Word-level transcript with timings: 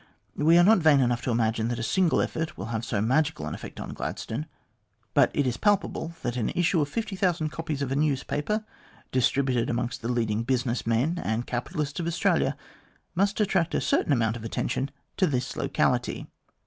We 0.35 0.57
are 0.57 0.63
not 0.63 0.79
vain 0.79 0.99
enough 0.99 1.21
to 1.25 1.29
imagine 1.29 1.67
that 1.67 1.77
a 1.77 1.83
single 1.83 2.23
effort 2.23 2.57
will 2.57 2.65
have 2.73 2.83
so 2.83 3.01
magical 3.01 3.45
an 3.45 3.53
effect 3.53 3.79
on 3.79 3.93
Gladstone, 3.93 4.47
but 5.13 5.29
it 5.35 5.45
is 5.45 5.57
palpable 5.57 6.15
that 6.23 6.37
an 6.37 6.49
issue 6.55 6.81
of 6.81 6.89
50,000 6.89 7.49
copies 7.49 7.83
of 7.83 7.91
a 7.91 7.95
newspaper, 7.95 8.65
distributed 9.11 9.69
amongst 9.69 10.01
the 10.01 10.07
leading 10.11 10.41
business 10.41 10.87
men 10.87 11.21
and 11.23 11.45
capitalists 11.45 11.99
of 11.99 12.07
Australia, 12.07 12.57
must 13.13 13.39
attract 13.39 13.75
a 13.75 13.79
certain 13.79 14.11
amount 14.11 14.35
of 14.35 14.43
attention 14.43 14.89
to 15.17 15.27
this 15.27 15.55
locality." 15.55 16.25